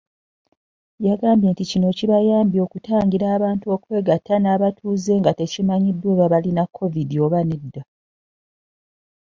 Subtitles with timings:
[1.07, 7.81] Yagambye kino kibayambye okutangira abantu okwegatta n'abatuuze nga tekimanyiddwa oba balina Kovidi oba nedda.